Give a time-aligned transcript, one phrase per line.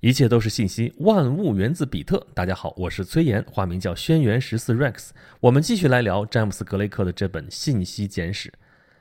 [0.00, 2.24] 一切都是信息，万物源自比特。
[2.32, 5.08] 大家好，我是崔岩，化名叫轩辕十四 Rex。
[5.40, 8.48] 我们继续来聊詹姆斯·格雷克的这本《信息简史》。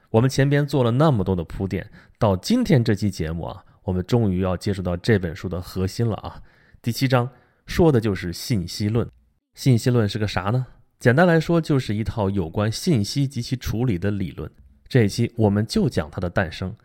[0.10, 1.88] 我们前边做了那么多的铺垫，
[2.18, 6.42] 到今天这期节目啊，我们终于要接触到这本书的核心了啊。
[6.82, 7.30] 第七章
[7.68, 9.08] 说的就是信息论。
[9.54, 10.66] 信息论是个啥呢？
[10.98, 14.50] 简单来说，就是一套有关信息及其处理的理论。
[14.88, 16.76] 这一期我们就讲它的诞生。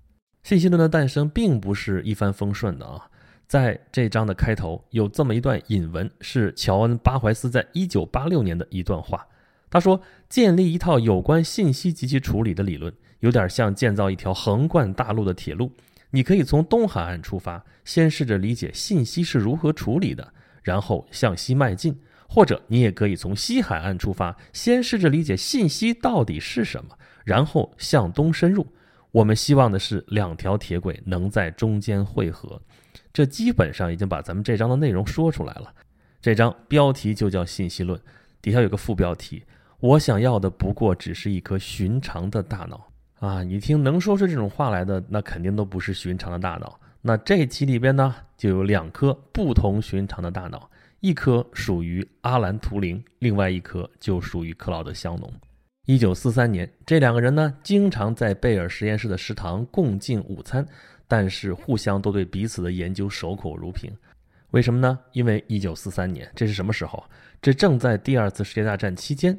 [0.43, 3.09] 信息论的诞生并不是一帆风顺的啊。
[3.53, 9.27] 在这章的开头有这么一段引文，是乔恩·巴怀斯在一九八六年的一段话。
[9.69, 15.71] 他说：“建立一套有关信息及其处理的理论，有点像建造一条横贯大陆的铁路。
[16.13, 20.33] 你可以从东海岸出发，先试着理解信息是如何处理的，
[20.63, 21.93] 然后向西迈进；
[22.27, 28.67] 或者你也可以从西海岸出发，先试着理解信息到底是什么，然后向东深入。
[29.11, 32.59] 我们希望的是两条铁轨能在中间汇合。”
[33.13, 35.73] 这基本上已经把咱们这章的内容说出来了。
[36.21, 38.01] 这章标题就叫信息论，
[38.41, 39.43] 底下有个副标题：
[39.81, 43.43] 我想要的不过只是一颗寻常的大脑啊！
[43.43, 46.79] 你听，能说出这种话来的，那肯定都不是寻常的大脑。
[47.01, 55.29] 那这期里边呢，就有两颗不同寻常的大脑，一颗属于阿兰·图灵，另外一颗就属于克劳德·香农。
[55.87, 60.65] 一九四三年，这两个人呢，经常在贝尔实验室的食堂共进午餐。
[61.13, 63.93] 但是互相都对彼此的研究守口如瓶，
[64.53, 64.99] 为什么呢？
[65.13, 67.05] 因为一九四三年，这是什么时候？
[67.43, 69.39] 这正在第二次世界大战期间。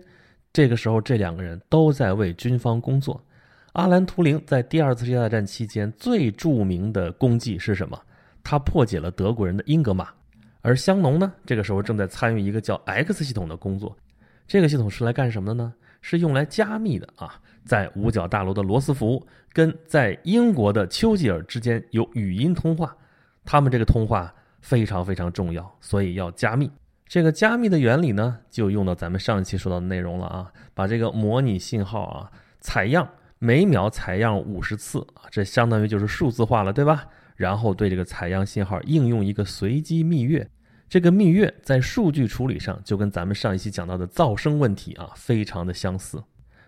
[0.53, 3.19] 这个时候，这两个人都在为军方工作。
[3.71, 7.99] 阿兰·图灵在第二次世界大战期间最著名的功绩是什么？
[8.43, 10.07] 他破解了德国人的英格玛。
[10.61, 13.97] 而香农呢，这个时候正在参与一个叫 X 系统的工作。
[14.47, 15.73] 这个系统是来干什么的呢？
[16.01, 17.41] 是用来加密的啊。
[17.65, 22.95] 在五角大楼的罗斯福跟在英国的丘吉尔之间有语音通话，
[23.45, 26.69] 他们这个通话非常非常重要，所以要加密。
[27.05, 33.07] 这个加密的原理呢，就用到咱们上一期说到的内容了啊，把这个模拟信号啊采样，
[33.39, 37.05] 每秒采样五十次啊，这相当于就是数字化了，对吧？
[37.35, 40.49] 然后对这个采样信号应用一个随机蜜月，
[40.89, 46.23] 这个蜜月在数据处理上就跟咱们上一期讲到的噪声问题啊，非常的相似。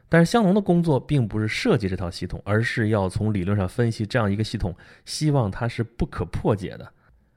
[0.08, 6.88] 但是香农的工作并不是设计这套系统，而是要从理论上分析这样一个系统，希望它是不可破解的。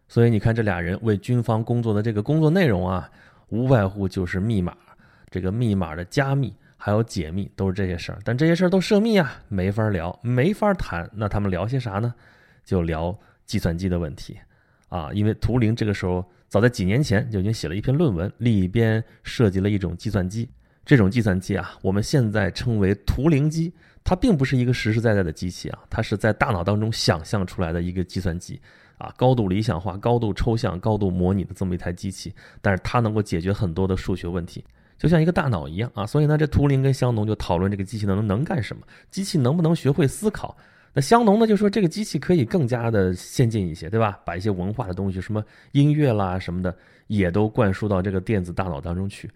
[0.06, 3.11] 所以你看，这俩人为军方工作的这个工作内容啊，
[3.49, 4.77] 无外乎就是密码、
[5.31, 8.19] 这个密码的加密还有解密，都是这些事儿。
[8.25, 11.09] 但这些事儿都涉密啊，没法聊，没法谈。
[11.15, 12.15] 那他们聊些啥呢？
[12.65, 14.39] 就聊计算机的问题
[14.89, 15.11] 啊。
[15.12, 20.49] 因为图灵这个时候早在几年前就已经写了一篇论文，里边涉及了一种计算机。
[20.88, 23.71] 这种计算机啊，我们现在称为图灵机，
[24.03, 28.59] 它并不是一个实实在在的机器啊，它是在大脑当中想象出来的一个计算机
[28.97, 32.32] 啊，高度理想化、高度抽象、高度模拟的这么一台机器，
[32.62, 34.65] 但是它能够解决很多的数学问题，
[34.97, 36.06] 就像一个大脑一样啊。
[36.06, 40.56] 所以呢，这图灵跟香农就讨论这个机器能能干什么，机器能不能学会思考？
[40.94, 44.19] 那香农呢就说这个机器可以更加的先进一些，对吧？
[44.25, 46.75] 把一些文化的东西，什么音乐啦什么的，
[47.09, 49.31] 也都灌输到这个电子大脑当中去。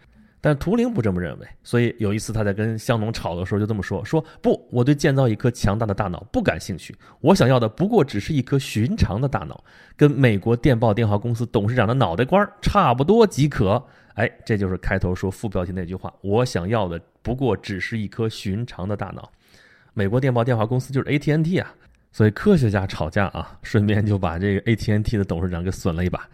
[0.44, 9.62] 但图灵不这么认为，所以有一次他在跟香农吵的时候就这么说：“说不，我对建造一颗强大的大脑不感兴趣，我想要的不过只是一颗寻常的大脑，
[9.96, 13.80] 跟美国电报电话公司董事长的脑袋瓜差不多即可。”
[14.14, 19.30] 哎，这就是开头说副标题那句话：“我想要的不过只是一颗寻常的大脑。”
[19.94, 21.72] 美国电报电话公司就是 ATNT 啊，
[22.10, 26.28] 所以科学家吵架啊，顺便就把这个 ATNT 的董事长给损了一把。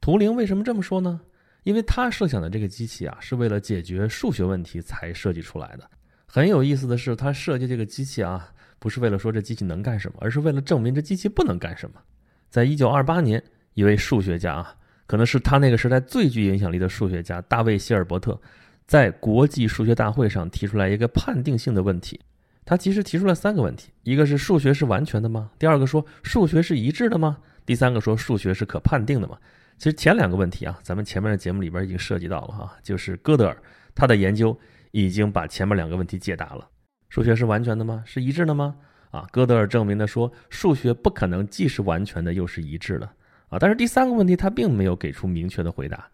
[0.00, 1.20] 图灵为什么这么说呢？
[1.62, 5.90] 因为他设想的这个机器啊，是为了解决数学问题才设计出来的。
[6.26, 8.48] 很有意思的是，他设计这个机器啊，
[8.78, 12.00] 不是为了说这机器能干什么，而是为了证明这机器不能干什么。
[12.48, 13.42] 在一九二八年，
[13.74, 14.74] 一位数学家啊，
[15.06, 18.40] 可能是他那个时代最具影响力的数学家大卫希尔伯特，
[18.86, 22.20] 在国际数学大会上提出来一个判定性的问题。
[22.64, 25.50] 他其实提出了三个问题：一个是数学是完全的吗？
[25.58, 27.38] 第二个说数学是一致的吗？
[27.66, 29.36] 第三个说数学是可判定的吗？
[29.80, 33.56] 其实前两个问题啊，咱们前面的节目里边已经涉及到了哈，就是哥德尔
[33.94, 34.54] 他的研究
[34.90, 36.68] 已经把前面两个问题解答了。
[37.08, 38.02] 数学是完全的吗？
[38.04, 38.76] 是一致的吗？
[39.10, 43.08] 啊，哥德尔证明的说，数学不可能既是完全的又是一致的
[43.48, 43.58] 啊。
[43.58, 46.06] 但是第三个问题他并没有给出明确的回答。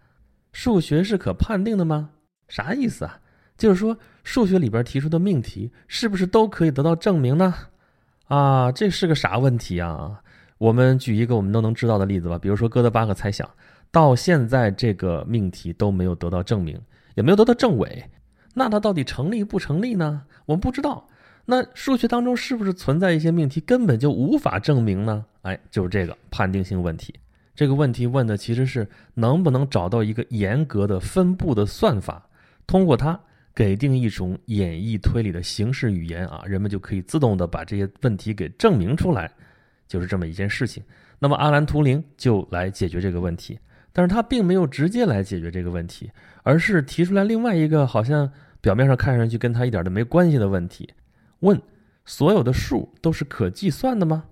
[0.53, 2.11] 数学是可判定的吗？
[2.47, 3.19] 啥意思啊？
[3.59, 7.53] 就是说数学里边提出的命题是不是都可以得到证明呢？
[8.29, 10.23] 啊，这是个啥问题啊？
[10.59, 13.47] 我们举一个我们都能知道的例子吧，比如说哥德巴赫猜想，
[13.91, 16.81] 到现在这个命题都没有得到证明，
[17.15, 18.05] 也没有得到证伪，
[18.55, 20.23] 那它到底成立不成立呢？
[20.45, 21.09] 我们不知道。
[21.49, 25.25] 那数学当中是不是存在一些命题根本就无法证明呢？
[25.43, 27.15] 哎，就是这个判定性问题。
[27.55, 32.29] 这个问题问的其实是能不能找到一个严格的分布的算法，
[32.67, 33.19] 通过它
[33.55, 39.31] 给定一种演绎推理的形式语言啊，人们就可以自动的把这些问题给证明出来，
[39.87, 40.83] 就是这么一件事情。
[41.19, 43.59] 那么阿兰图灵就来解决这个问题，
[43.97, 46.11] 但是他并没有直接来解决这个问题，
[46.43, 50.87] 而是提出来另外一个好像表面上看上去跟他一点都没关系的问题，
[51.41, 51.59] 问
[52.05, 54.25] 所有的数都是可计算的吗？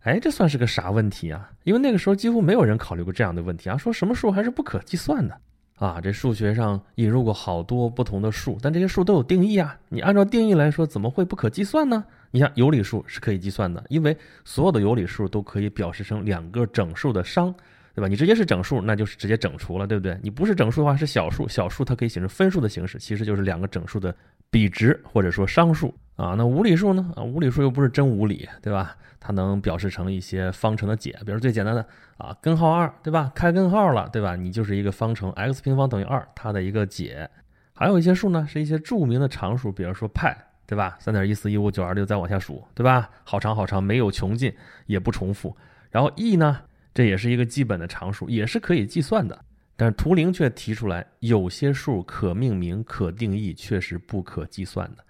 [0.00, 1.48] 哎，这算是个啥问题啊？
[1.62, 5.38] 因为那个时候几乎没有人考虑过这样的问题啊，说什么数还是不可计算的
[5.76, 6.00] 啊？
[6.02, 9.78] 这数学上引入过好多不同的数，但这些数都有定义啊。
[9.90, 12.04] 你按照定义来说，怎么会不可计算呢？
[12.32, 17.54] 你像有理数是可以计算的，因为所有的有理数都可以表示成两个整数的商，
[17.94, 18.08] 对吧？
[18.08, 20.18] 你直接是整数，那就是直接整除了，对不对？
[20.22, 24.14] 你不是整数的话，是小数，小数它可以写成分数的形式，其实就是两个整数的
[24.50, 26.34] 比值或者说商数啊。
[26.36, 27.12] 那无理数呢？
[27.16, 28.96] 啊，无理数又不是真无理，对吧？
[29.20, 31.86] 它能表示成一些方程的解，比如最简单的
[32.18, 33.32] 啊，根号二，对吧？
[33.34, 34.36] 开根号了，对吧？
[34.36, 37.30] 你就是一个方程 x 平方等于二，它的一个解。
[37.72, 40.36] 还有一些数呢，是一些著名的常数，比如说派，
[40.66, 40.96] 对吧？
[41.00, 43.08] 三点一四一五九二六，再往下数，对吧？
[43.24, 44.52] 好长好长，没有穷尽，
[44.86, 45.56] 也不重复。
[45.90, 46.60] 然后 e 呢，
[46.94, 49.38] 这也是一个基本的常数，也是可以计算的。
[49.76, 55.04] 但是图灵却提出来，有些数可命名、可定义，却是不可计算的。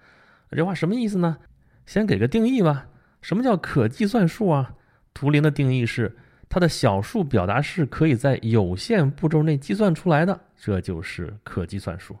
[0.49, 1.37] 这话什么意思呢？
[1.85, 2.87] 先给个定义吧。
[3.21, 4.73] 什么叫可计算数啊？
[5.13, 6.11] 图灵的定义是
[6.49, 12.17] 它的小数表达式可以在有限步骤内计算出来的，这就是可计算数，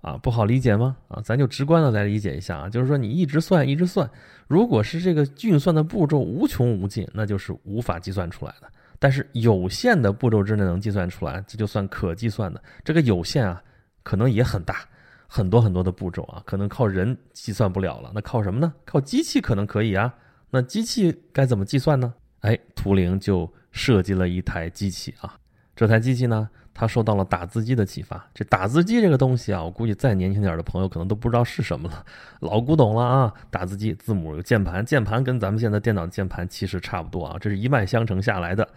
[0.00, 0.96] 啊，不好理解吗？
[1.08, 4.10] 啊，咱就直观的来理解一下啊，就是说你一直算一直算，
[4.48, 8.68] 如果是这个运算的步骤无穷无尽，那就是无法计算出来的。
[9.04, 12.62] 但是有限的步骤之内能计算出来，这就算可计算的。
[12.82, 13.62] 这个有限啊，
[14.02, 14.76] 可能也很大，
[15.26, 18.72] 很多很多的步骤啊，可能靠人计算不了了，那靠什么呢？
[18.86, 20.10] 靠机器可能可以啊。
[20.48, 22.14] 那机器该怎么计算呢？
[22.40, 25.38] 哎，图灵就设计了一台机器啊。
[25.76, 28.28] 这台机器呢，它受到了打字机的启发。
[28.34, 32.04] 这打字机这个东西啊，我估计再年轻点的朋友可能都不知道是什么了，
[32.40, 33.32] 老古董了啊。
[33.50, 38.68] 打字机字母有键盘，键盘跟咱们现在电脑键盘其实差不多啊，这是一脉相承下来的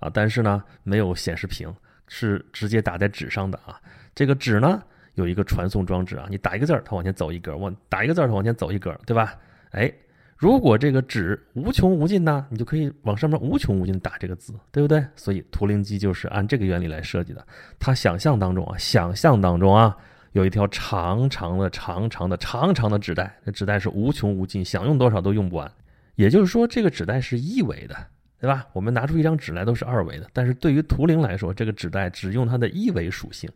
[0.00, 0.10] 啊。
[0.12, 1.72] 但是呢，没有显示屏，
[2.08, 3.80] 是直接打在纸上的啊。
[4.14, 4.82] 这个纸呢，
[5.14, 9.34] 有一个传送装置啊，你打一个字儿，它往前走一格；往打一个字儿，它往前走一格，对吧？
[9.70, 9.92] 哎。
[10.36, 15.02] 如果这个纸无穷无尽呢，你就可以往上面无穷无尽打这个字，对不对？
[15.14, 17.46] 所以图灵机就是按这个原理来设计的。
[17.78, 19.96] 他想象当中啊，想象当中啊，
[20.32, 25.70] 有一条长长的、长长的、长长的纸带，那纸带是无穷无尽，想用多少都用不完。
[26.16, 27.96] 也就是说，这个纸带是一维的，
[28.40, 28.66] 对吧？
[28.72, 33.48] 我们拿出一张纸来都是二维的，但是对于图灵来说，这个纸带只用它的一维属性。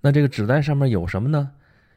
[0.00, 1.50] 那这个纸带上面有什么呢？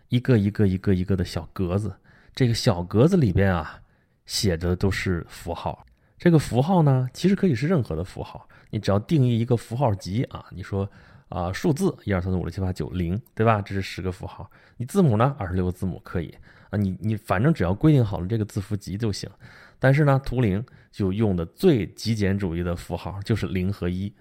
[0.09, 1.91] 一个一个一个一个的小格子，
[2.35, 3.79] 这个小格子里边啊。
[4.25, 5.86] 写的都是符号，
[6.18, 10.89] 这个符号呢，其实可以是任何的符号，你只要定义一个符号集啊，你说
[11.30, 13.62] 啊数字一二三四五六七八九零，对吧？
[13.62, 16.33] 这是十个符号，你字母呢二十六个字母可以
[16.69, 19.30] 啊，你你反正只要规定好了这个字符集就行。
[19.77, 24.12] 但是呢，图灵就用的最极简主义的符号就是零和一，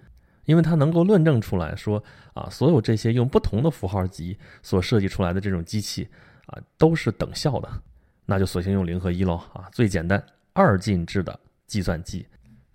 [0.43, 2.03] 因为它能够论证出来说
[2.33, 6.07] 啊，所有这些用不同的符号集所设计出来的这种机器
[6.45, 7.81] 啊，都是等效的。
[8.25, 10.23] 那就索性用零和一喽啊，最简单
[10.53, 12.25] 二进制的计算机，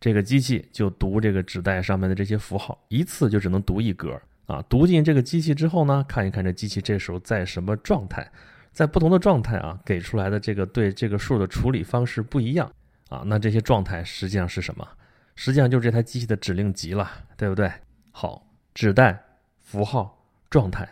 [0.00, 4.62] 这个机器就读这个纸带上面的这些符号，一次就只能读一格啊。
[4.68, 8.30] 读进这个机器之后呢，看一看这机器这时候在什么状态，
[8.72, 12.70] 在不同的状态啊，给出来的这个对这个数的处理方式不一样
[13.08, 13.22] 啊。
[13.26, 14.86] 那这些状态实际上是什么？
[15.34, 17.70] 实际上就是这台机器的指令集了，对不对？
[18.10, 19.18] 好，纸带、
[19.58, 20.88] 符号、状态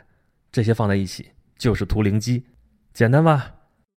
[0.51, 2.47] 这些放在一起就是图灵机，
[2.95, 3.55] 简单吧？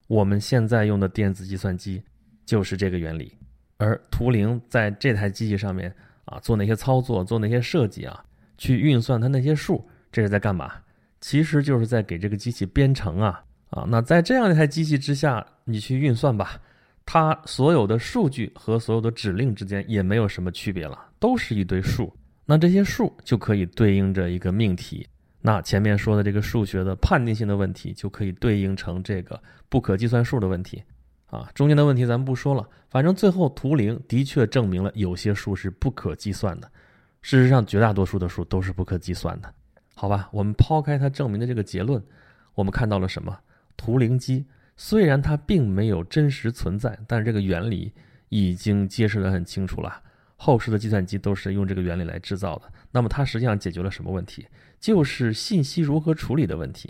[0.09, 2.01] 我们现在用的电子计算机
[2.43, 3.31] 就是这个原理，
[3.77, 5.93] 而图灵在这台机器上面
[6.25, 8.25] 啊做那些操作，做那些设计啊，
[8.57, 10.73] 去运算它那些数，这是在干嘛？
[11.21, 13.85] 其实就是在给这个机器编程啊啊！
[13.87, 16.59] 那在这样一台机器之下，你去运算吧，
[17.05, 22.11] 它所有的数据和所有的指令之间也没有什么区别了，都是一堆数。
[22.45, 25.05] 那这些数就可以对应着一个命题。
[25.41, 30.83] 那前面说的这个数学的判定性的问题，就可以对应成这个不可计算数的问题，
[31.27, 36.69] 啊，中间的问题咱们不说了，反正最后图灵的确证明了有些数是不可计算的，
[37.21, 39.53] 事实上绝大多数的数都是不可计算的，
[39.95, 40.27] 好吧？
[40.31, 42.03] 我们抛开它证明的这个结论，
[42.53, 43.39] 我们看到了什么？
[43.77, 47.93] 图灵机虽然它并没有真实存在，但是这个原理
[48.27, 50.01] 已经揭示得很清楚了。
[50.35, 52.63] 后世的计算机都是用这个原理来制造的。
[52.91, 54.47] 那么它实际上解决了什么问题？
[54.79, 56.89] 就是信息如何处理的问题。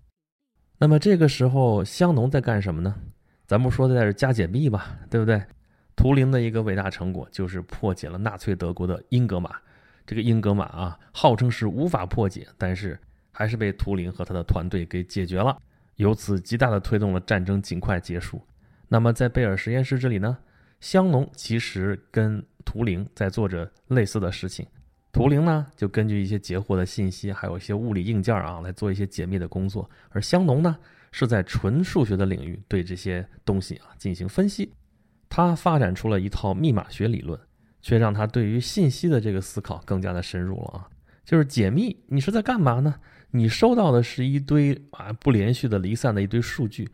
[0.77, 2.95] 那么这个时候，香农在干什么呢？
[3.45, 5.43] 咱不说在这加解密吧，对不对？
[5.95, 9.53] 图灵的一个伟大成果就是破解了纳粹德国的英格玛。
[10.05, 12.97] 这个英格玛啊，号称是无法破解，但是
[13.31, 15.57] 还是被图灵和他的团队给解决了，
[15.97, 18.41] 由此极大的推动了战争尽快结束。
[18.87, 20.37] 那么在贝尔实验室这里呢，
[20.79, 24.65] 香农其实跟图灵在做着类似的事情，
[25.11, 30.77] 图灵呢就根据一些截获的信息，还有一些物理硬件啊来做一些解密的工作，而香农呢
[31.11, 34.73] 是在纯数学的领域对这些东西啊进行分析，
[35.27, 37.39] 他发展出了一套密码学理论。
[37.81, 40.89] 却让他对于信息的这个思考更加的深入了啊！
[41.23, 42.93] 就是解密，你是在干嘛呢？
[43.31, 46.89] 你收到的是一堆啊不连续的离散的一堆数据，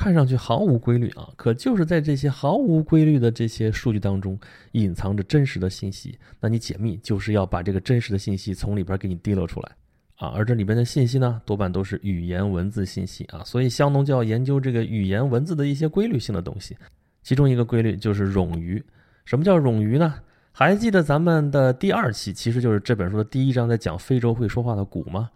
[0.00, 4.40] 看上去毫无规律啊，可就是在这些毫无规律的这些数据当中，
[4.72, 6.18] 隐藏着真实的信息。
[6.40, 9.72] 那你解密就是要把这个真实的信息从里边给你滴漏出来
[10.16, 10.28] 啊！
[10.28, 16.74] 而这里边的信息呢，多半都是语言文字信息啊，所以香农就要研究这个语言文字的一些规律性的东西，
[17.22, 18.82] 其中一个规律就是冗余。
[19.26, 20.14] 什么叫冗余呢？
[20.50, 25.28] 还记得咱们的第二期，其实就是这本书的第一章，在讲非洲会说话的鼓吗？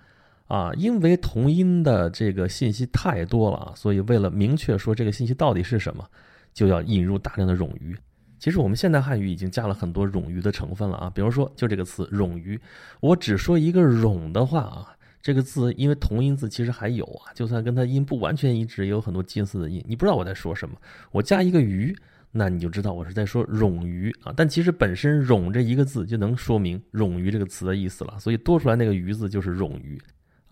[0.47, 6.07] 啊，因为同音的这个信息太多了啊，所以为了明确说这个信息到底是什么，
[6.53, 7.97] 就要引入大量的冗余。
[8.39, 12.61] 其实我们现代汉语已经加了很多冗余的成分了啊，比如说就这个词“冗余”，
[13.01, 20.77] 我只说一个“冗”的话啊，这个字因为同音字其实还有啊，就算跟它音不完全一致，也有很多近似的音，你不知道我在说什么，
[21.11, 21.97] 我加一个“余”。
[22.37, 29.97] 那你就知道我是在说冗余啊，但其实本身“冗”这一个字就能说明“冗余”这个词的意思了，所以多出来那个“余”字就是冗余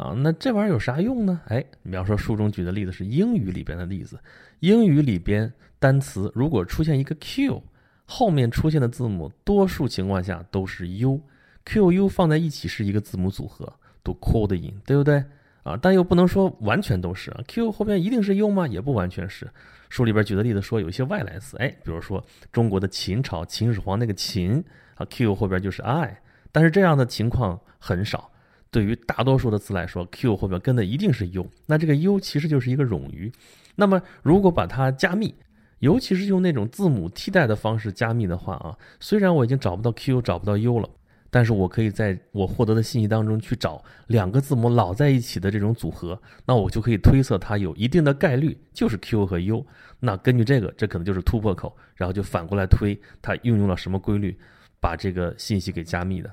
[0.02, 0.14] 啊。
[0.16, 1.40] 那这玩意儿有啥用呢？
[1.46, 4.18] 哎，比方说书中举的例子是英语里边的例子，
[4.60, 7.62] 英语里边单词如果出现一个 Q，
[8.04, 15.24] 后面出现的字母多数情况下都是 U，Q、U 放在一起是一个字母组合，都 q 的音，对不对？
[15.62, 18.66] 啊，但又不能说完全都是啊，Q 后边一定是 U 吗？
[18.66, 19.48] 也不完全是。
[19.88, 24.62] 书里边举的例子说，有一些外来词，哎，比如说中国的秦朝秦始皇那个秦
[24.96, 28.31] 啊，Q 后边就是 I，但是这样的情况很少。
[28.72, 33.30] 对于大多数的词来说，Q 后边跟的一定是 U，那这个 U 其实就是一个冗余。
[33.76, 35.32] 那么如果把它加密，
[35.78, 40.88] 尤其是用那种字母替代的方式加密的话啊，虽然我已经找不到 Q，找不到 U 了。
[41.34, 49.64] 但是我可以在我获得的信息当中去找两个字母老在一起的这种组合，那我就可以推测它有一定的概率就是 Q 和 U。
[49.98, 54.38] 那根据这个，这可能就是突破口，然后就反过来推它运用了什么规律，
[54.78, 56.30] 把这个信息给加密的。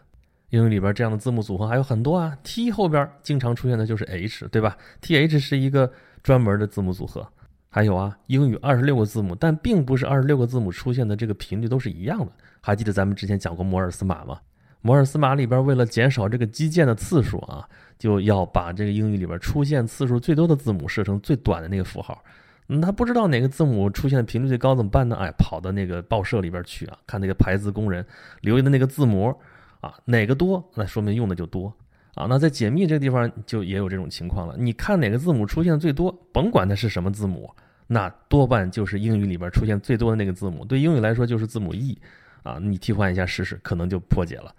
[0.50, 5.92] 英语里边这样的字母组合还有很多啊，T 后边经常出现的就是 H，对吧？TH 是一个
[6.24, 7.28] 专门的字母组合。
[7.72, 12.32] 还有啊，英语二十六个字母，但并不是二十六个字母出现的这个频率都是一样的。
[12.62, 14.40] 还记得咱们之前讲过摩尔斯码吗？
[14.82, 17.64] 摩尔斯码里边为了减少这个基键的次数啊，
[18.00, 22.24] 就要把这个英语里边出现次数最多的字母设成最短的那个符号。
[22.70, 25.16] 嗯，他不知道哪个字母出现频率最高怎么办呢？
[25.18, 28.04] 哎，跑到那个报社里边去啊，看那个排字工人
[28.42, 29.36] 留下的那个字母
[29.80, 31.74] 啊，哪个多，那说明用的就多
[32.14, 32.26] 啊。
[32.30, 34.56] 那在解密这个地方就也有这种情况了。
[34.58, 37.50] 你看哪个字母出现最多，甭管它是什么字母，
[37.88, 40.66] 那多半就是英语里边出现最多的那个字母。
[40.66, 41.98] 对英语来说就是字母 E
[42.44, 44.54] 啊，你替换一下试试，可能就破解了。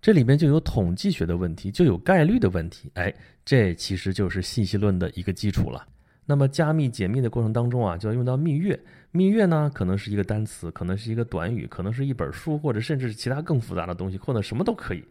[0.00, 3.14] 这里面就有统计学的问题，就有概率的问题，哎，
[3.44, 5.86] 这其实就是信息论的一个基础了。
[6.24, 8.78] 那么加密解密的过程当中啊，就要用到蜜月。
[9.10, 15.04] 蜜月呢，可能是一个单词，可能是一个短语，可能是一本书，或者甚至是其他更复杂的东西，或者什么都可以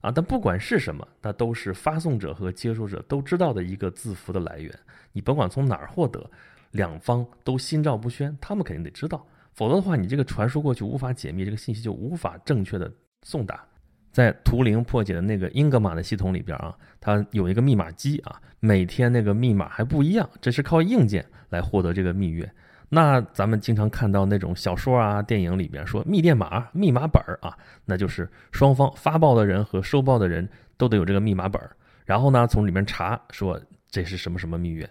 [0.00, 0.10] 啊。
[0.10, 4.72] 但不管是什么，那都是发送者和接收者都知道的一个字符的来源。
[5.12, 6.30] 你甭管从哪儿获得，
[6.72, 13.66] 两方都心照不宣，他们肯定得知道，否则的话，你这个传输过去无法解密，这个信息就无法正确的送达。
[14.12, 22.48] 在图灵破解的那个英格玛的系统里边啊，它有一个密码机啊，每天那个密码还不一样，这是靠硬件来获得这个密钥。
[22.88, 31.70] 那咱们经常看到那种小说啊、电影里边说密电码、密码本儿啊，那就是双方发报的人和收报的人都得有这个密码本儿，
[32.04, 34.84] 然后呢从里面查说这是什么什么密钥。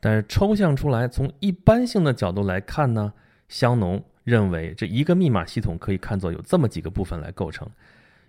[0.00, 3.10] 但是抽象出来，从一般性的角度来看呢，
[3.48, 7.66] 香农认为这一个密码系统可以看作有这么几个部分来构成。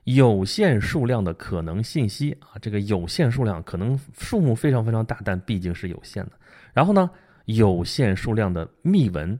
[0.05, 6.31] 有限数量的可能信息啊，这个有限数量可能数目非常非常大，但毕竟是有限的。
[6.73, 7.09] 然后呢，
[7.45, 9.37] 有限数量的密文，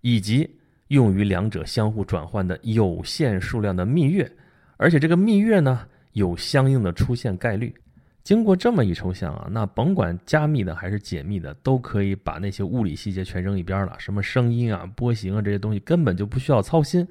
[0.00, 0.48] 以及
[0.88, 4.30] 用于两者相互转换的有限数量的蜜月，
[4.78, 7.74] 而且这个蜜月呢有相应的出现概率。
[8.24, 13.94] 经过这么一抽象啊，那甭管加密的还是解密的，都可以把那些物理细节全扔一边了。
[13.98, 17.06] 什么声音啊、波形啊这些东西根本就不需要操心，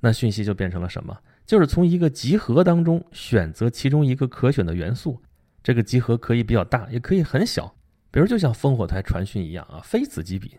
[0.00, 1.16] 那讯息就变成了什么？
[1.50, 5.20] 就是从一个集合当中选择其中一个可选的元素，
[5.64, 7.74] 这个集合可以比较大，也可以很小，
[8.12, 10.50] 比如就像烽火台传讯一样啊，非此即彼；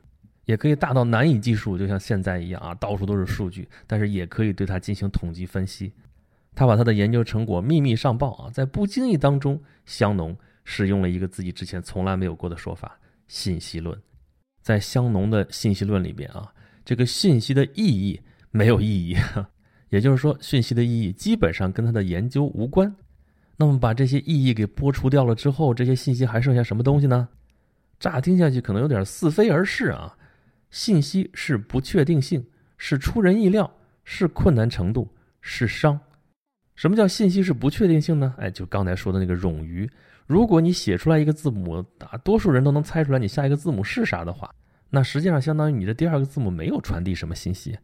[0.43, 5.93] 也可以大到难以计数，就像现在一样啊，到处都是数据，但是也可以对它进行统计分析。
[6.53, 13.97] 他把他的研究成果秘密上报啊，在不经意当中，香农使用了一个自己之前从来没有过的说法——信息论。
[14.61, 18.19] 在香农的信息论里边啊，这个信息的意义
[18.49, 19.15] 没有意义，
[19.91, 22.93] 也就是说，讯息的意义基本上跟他的研究无关。
[23.57, 27.27] 那么把这些意义给剥除掉了之后，这些信息还剩下什么东西呢？
[27.99, 30.15] 乍听下去可能有点似非而是啊。
[30.69, 32.43] 信息是不确定性，
[32.77, 33.69] 是出人意料，
[34.05, 35.07] 是困难程度，
[35.41, 35.99] 是伤。
[36.75, 38.33] 什么叫信息是不确定性呢？
[38.37, 39.87] 哎，就刚才说的那个冗余。
[40.25, 44.49] 如果你写出来一个字母，大多数人都能猜出来你下一个字母是啥的话，
[44.89, 47.77] 那实际上相当于你的第二个字母没有传递什么信息。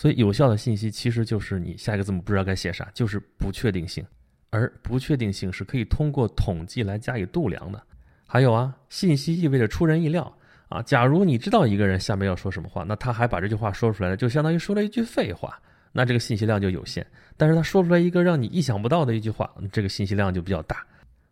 [0.00, 4.02] 所以，有效的信息其实就是你下一个字母不知道该写啥，就是不确定性。
[4.48, 7.78] 而不确定性是可以通过统计来加以度量的。
[8.26, 10.34] 还有啊，信息意味着出人意料
[10.70, 10.80] 啊。
[10.80, 15.60] 假如你知道一个人下面要说什么话，那他还把这句话说出来了，就相当于说了一句废话。
[15.92, 20.82] 那这个信息量就有限，但是他说出来一个让你意想不到的一句话，这个信息量就比较大。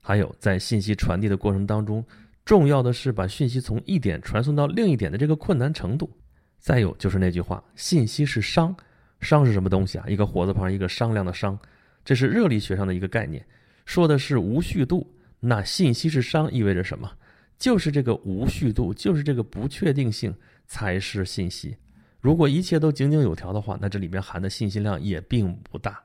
[0.02, 2.04] 还有在信息传递的过程当中，
[2.44, 6.10] 重要的是把讯息从一点传送到另一点的这个困难程度。
[6.58, 8.74] 再有就是那句话，信息是商，
[9.20, 10.04] 商是什么东西啊？
[10.08, 11.58] 一个火字旁一个商量的商，
[12.04, 13.44] 这是热力学上的一个概念，
[13.84, 15.06] 说的是无序度。
[15.40, 17.10] 那信息是商意味着什么？
[17.58, 20.34] 就是这个无序度，就是这个不确定性
[20.66, 21.76] 才是信息。
[22.20, 26.00] 如果一切都井井有条的话，那这里面含的信息量也并不大。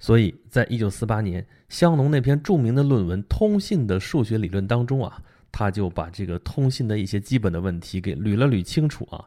[0.00, 9.24] 所以在一九四八年，香农那篇著名的论文《通信的数学理论》当中啊，他就把这个通信的一些基本的问题给捋了捋清楚啊，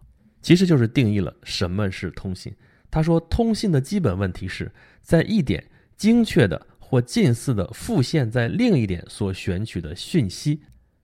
[0.47, 2.55] 其实就是定义了什么是通信。
[2.89, 5.61] 他说，通信的基本问题是在一点
[5.97, 10.61] 精确的或近似的复现在另一点所选取的讯息。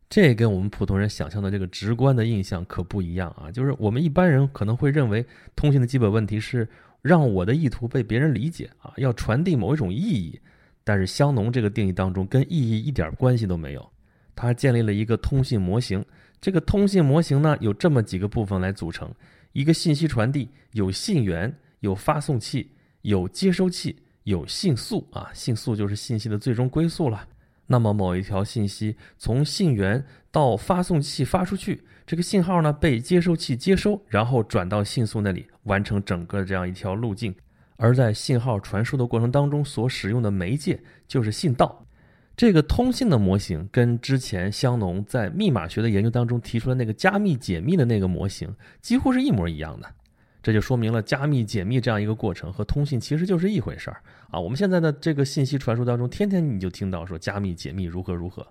[0.10, 3.52] 这跟我们普通人想象的这个直观的印象可不一样啊！
[3.52, 5.26] 就是我们一般人可能会认为，
[5.58, 6.66] 通信的基本问题是
[7.02, 10.40] 让我的意图被别人理解啊，要传递某一种意义。
[10.86, 13.92] 但是香农这个定义当中，跟意义一点关系都没有。
[14.36, 16.04] 他建立了一个通信模型，
[16.42, 19.10] 这个通信模型呢，有这么几个部分来组成：
[19.52, 27.28] 一个信息传递有信源、有发送器、有接收器、有信速啊，信速就是信息的最终归宿了。
[27.66, 37.34] 那么某一条信息从信源到发送器发出去，这个信号呢被接收器接收，然后转到信速那里完成整个这样一条路径。
[37.78, 41.83] 而在信号传输的过程当中所使用的媒介就是信道。
[42.36, 49.88] 这个通信的模型跟之前香农在密码学的研究当中提出的那个加密解密的那个模型几乎是一模一样的。
[50.42, 54.38] 这就说明了加密解密这样一个过程和通信其实就是一回事儿啊！
[54.38, 58.46] 我们现在的这个信息传输当中，天天你就听到说加密解密如何如何。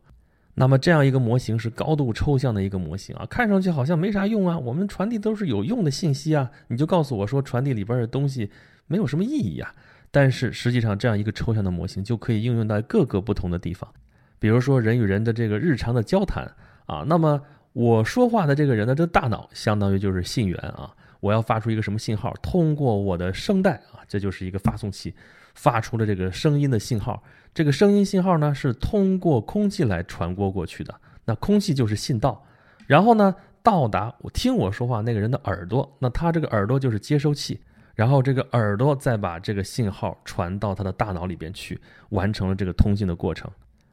[0.55, 4.59] 那么这样一个模型是高度抽象的一个模型啊，看上去好像没啥用啊。
[4.59, 8.51] 我们传递都是有用的信息啊，你就告诉我说传递里边的东西
[8.87, 9.75] 没有什么意义啊。
[10.13, 13.93] 但是实际上这样一个抽象的模型就可以应用到各个不同的地方，
[14.39, 16.49] 比如说人与人的这个日常的交谈
[16.87, 17.03] 啊。
[17.07, 17.41] 那么
[17.73, 20.95] 我说话的这个人的这个大脑相当于就是信源啊。
[21.21, 22.35] 我要发出一个什么信号？
[22.43, 25.15] 通过我的声带啊，这就是一个发送器，
[25.55, 27.23] 发出了这个声音的信号。
[27.55, 30.95] 这个声音信号呢，是通过空气来传播过去的。
[31.25, 32.45] 那空气就是信道，
[32.89, 37.61] 然后呢，到达我听我说话那个人的耳朵，那他这个耳朵就是接收器，
[37.95, 43.51] 然后这个耳朵再把这个信号传到他的大脑里边去，完成了这个通信的过程。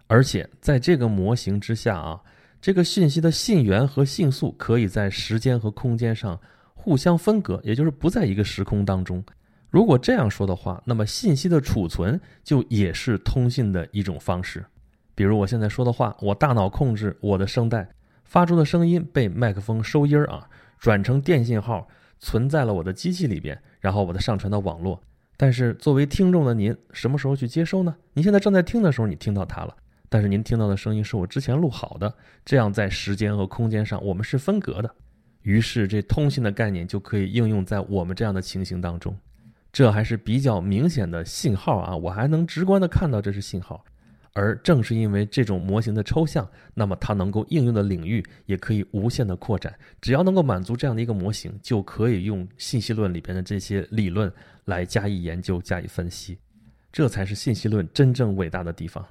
[0.07, 2.21] 而且在这个模型之下啊，
[2.61, 6.39] 这个信息的信源和信速可以在时间和空间上。
[6.81, 9.21] 互相分隔，也就是不在一个时空当中。
[9.69, 14.65] 如果这样说的话，那么信息的储存就也是通信的一种方式。
[15.13, 17.85] 比如我现在说的话，我大脑控制我的声带
[18.23, 21.85] 发出的声音被麦克风收音儿啊，转成电信号
[22.19, 25.01] 存在了我的机器里边，然后把它上传到网络。
[25.35, 27.95] 但是作为听众的您，什么时候去接收呢？
[28.13, 29.75] 您现在正在听的时候，你听到它了，
[30.09, 34.95] 但是您听到的声音是我之前录好的，这样在时间和空间上我们是分隔的。
[35.43, 39.17] 于是，这通信的概念就可以应用在我们这样的情形当中。
[39.71, 43.85] 这还是比较明显的信号啊，我还能直观的看到这是信号。
[44.33, 49.73] 而正是因为这种模型的抽象，那么它能够应用的领域也可以无限的扩展。
[50.01, 54.31] 只要能够满足这样的一个模型，就可以用信息论里边的这些理论
[54.65, 56.37] 来加以研究、加以分析。
[56.91, 59.05] 这才是信息论真正伟大的地方。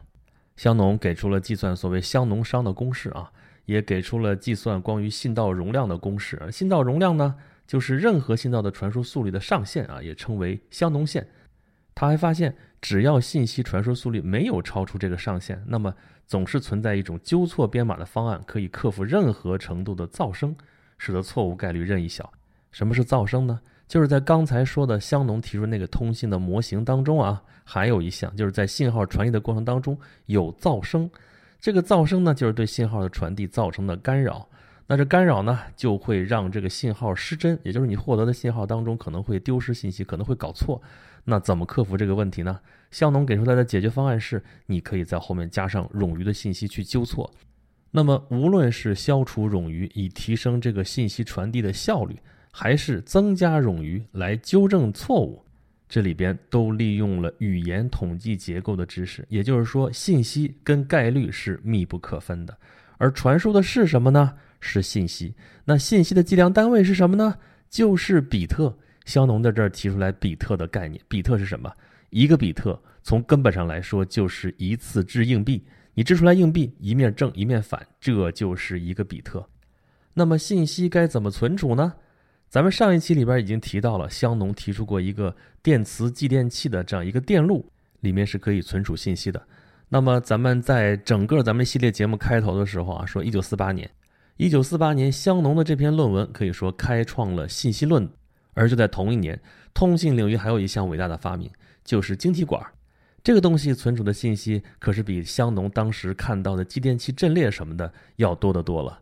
[0.56, 3.30] 香农给出了计算所谓香农熵的公式啊。
[3.68, 6.40] 也给出了计算关于信道容量的公式。
[6.50, 7.34] 信道容量呢，
[7.66, 11.28] 就是任何信道的传输速率的上限啊，也称为香农线。
[11.94, 15.94] 他还发现，只要信息传输速率没有超出这个上限，那么
[16.26, 20.54] 总是存在一种纠错编码的方案，可以克服任何程度的噪声，
[20.96, 22.32] 使得错误概率任意小。
[22.70, 23.60] 什么是噪声呢？
[23.88, 31.10] 就是在刚才说的香农提出那个通信的模型当中啊，还有一项就是在信号传递的过程当中有噪声，
[31.58, 34.46] 这个噪声呢就是对信号的传递造成的干扰。
[34.86, 40.80] 那这干扰呢就会让这个信号失真，也就是你获得的信号当中可能会丢失信息，可能会搞错。
[41.30, 42.58] 那怎么克服这个问题呢？
[42.90, 47.30] 香农给出来的解决方案是，你可以在后面加上冗余的信息去纠错。
[47.90, 52.18] 那么无论是消除冗余以提升这个信息传递的效率，
[52.50, 55.44] 还是增加冗余来纠正错误，
[55.86, 59.22] 这里边都利用了语言统计结构的知识。
[59.28, 62.56] 也就是说，信息跟概率是密不可分的。
[62.96, 64.32] 而传输的是什么呢？
[64.60, 65.34] 是信息。
[65.66, 67.34] 那信息的计量单位是什么呢？
[67.68, 68.74] 就是比特。
[69.08, 71.00] 香农在这儿提出来比特的概念。
[71.08, 71.72] 比特是什么？
[72.10, 75.64] 一个比特从根本上来说就是一次掷硬币。
[75.94, 79.48] 你掷出来硬币一面正一面反，这就是一个比特。
[80.12, 81.94] 那么信息该怎么存储呢？
[82.50, 89.42] 咱们上一期里边已经提到了，香农提出过一个电磁继电器的这样一个电路，里面是可以存储信息的。
[89.88, 93.90] 那么咱们在整个咱们系列节目开头的时候啊，说一九四八年，
[94.36, 98.06] 一九四八年香农的这篇论文可以说开创了信息论。
[98.58, 99.40] 而就在同一年，
[99.72, 101.50] 通信领域还有一项伟大的发明，
[101.84, 102.60] 就是晶体管。
[103.22, 108.98] 这个东西存储的信息可是比香农当时看到的继电器阵列什么的要多得多了。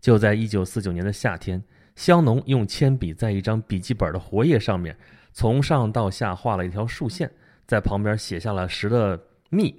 [0.00, 1.62] 就在一九四九年的夏天。
[1.96, 4.96] 香农用铅笔在一张笔记本的活页上面，
[5.32, 7.28] 从上到下画了一条竖线，
[7.66, 9.74] 在旁边写下了十的幂、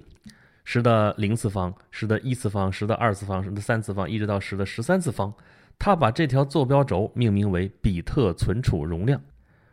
[0.64, 5.32] 十的零次方、十的一次方、十的二次方、十的三次方，一直到十的十三次方。
[5.80, 9.20] 他把这条坐标轴命名为比特存储容量，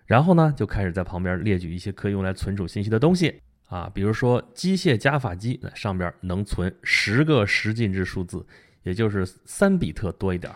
[0.06, 3.42] 然后呢，就开始在旁边列举一些可以用来存储信息的东西。
[3.68, 8.44] 啊，比如说机械加法机那上边能存十个十进制数字，
[8.84, 10.50] 也就是三比特多一点。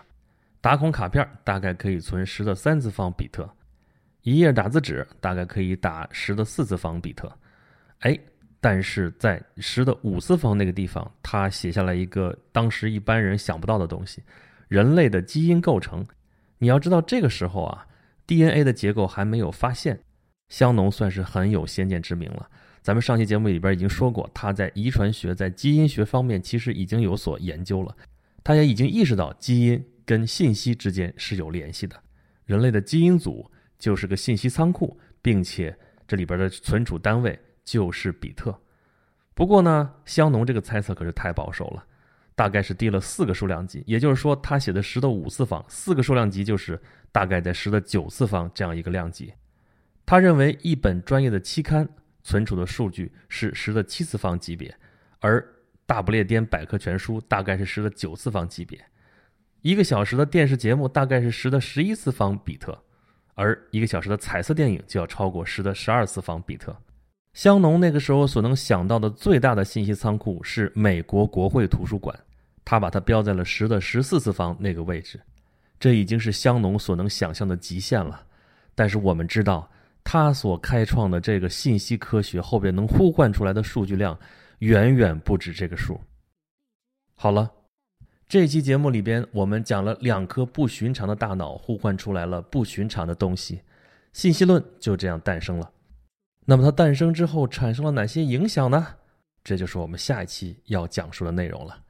[0.61, 3.49] 打孔卡片大概可以存十的三次方比特，
[4.21, 7.29] 一页打字纸大概可以打十的四次方比特，
[7.99, 8.17] 哎，
[8.61, 14.23] 但是在十的五次方那个地方，他写下来一个当时一般人想不到的东西：
[14.71, 16.05] 人类的基因构成。
[16.59, 17.85] 你要知道，这个时候啊
[18.25, 19.99] ，DNA 的结构还没有发现，
[20.47, 22.49] 香农算是很有先见之明了。
[22.81, 27.93] 咱们上期节目里边已经说过，他在遗传学、在基因学方面其实已经有所研究了，
[28.45, 29.85] 他也已经意识到基因。
[30.03, 31.95] 跟信息之间是有联系的，
[32.45, 38.57] 人类的基因组就是个信息仓库，并且这里边的存储单位就是比特。
[39.33, 41.85] 不过呢，香农这个猜测可是太保守了，
[42.35, 49.31] 大概是低了四个数量级，也就是说，他写的十的五次方，四个数量级就是大概在十的九次方这样一个量级。
[50.05, 51.87] 他认为一本专业的期刊
[52.23, 54.75] 存储的数据是十的七次方级别，
[55.19, 55.45] 而
[55.85, 58.83] 大不列颠百科全书大概是十的九次方级别。
[59.61, 62.77] 一个小时的电视节目大概是十的十一次方比特，
[63.35, 66.75] 而一个小时的彩色电影就要超过十的十二次方比特。
[67.33, 72.17] 香农那个时候所能想到的最大的信息仓库是美国国会图书馆，
[72.65, 75.19] 他把它标在了十的十四次方那个位置，
[75.79, 78.23] 这已经是香农所能想象的极限了。
[78.75, 79.69] 但是我们知道，
[80.03, 84.17] 他所开创的这个信息科学后边能呼唤出来的数据量，
[84.59, 85.99] 远远不止这个数。
[87.15, 87.51] 好了。
[88.27, 93.59] 这期节目里边，我们讲了两颗不寻常的大脑互换出来了不寻常的东西，
[94.13, 95.69] 信息论就这样诞生了。
[96.51, 98.85] 那么它诞生之后产生了哪些影响呢？
[99.41, 101.81] 这就是我们下一期要讲述的内容了。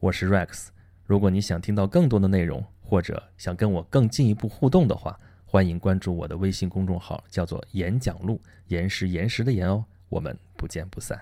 [0.00, 0.66] 我是 Rex，
[1.06, 9.84] 如果你想听到更多的内容，或者想跟我更进一步互动的话，欢迎关注我的微信公众号，叫做“演讲录”，岩石岩石的岩哦。
[10.08, 11.16] 我们不见不散。